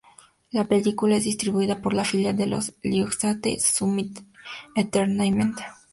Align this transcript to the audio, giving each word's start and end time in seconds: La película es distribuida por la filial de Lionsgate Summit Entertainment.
La 0.49 0.63
película 0.65 1.17
es 1.17 1.25
distribuida 1.25 1.79
por 1.79 1.93
la 1.93 2.03
filial 2.03 2.35
de 2.35 2.47
Lionsgate 2.81 3.59
Summit 3.59 4.19
Entertainment. 4.75 5.59